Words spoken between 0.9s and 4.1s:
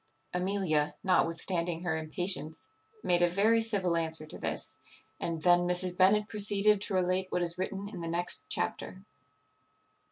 notwithstanding her impatience, made a very civil